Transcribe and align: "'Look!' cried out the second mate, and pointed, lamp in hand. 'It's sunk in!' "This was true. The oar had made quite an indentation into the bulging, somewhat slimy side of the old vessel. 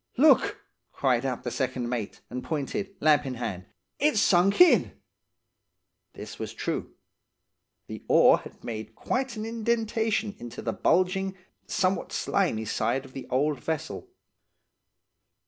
"'Look!' 0.17 0.65
cried 0.91 1.27
out 1.27 1.43
the 1.43 1.51
second 1.51 1.87
mate, 1.87 2.21
and 2.31 2.43
pointed, 2.43 2.95
lamp 2.99 3.23
in 3.23 3.35
hand. 3.35 3.65
'It's 3.99 4.19
sunk 4.19 4.59
in!' 4.59 4.93
"This 6.13 6.39
was 6.39 6.55
true. 6.55 6.95
The 7.85 8.03
oar 8.07 8.39
had 8.39 8.63
made 8.63 8.95
quite 8.95 9.35
an 9.35 9.45
indentation 9.45 10.33
into 10.39 10.63
the 10.63 10.73
bulging, 10.73 11.37
somewhat 11.67 12.11
slimy 12.11 12.65
side 12.65 13.05
of 13.05 13.13
the 13.13 13.27
old 13.29 13.59
vessel. 13.59 14.09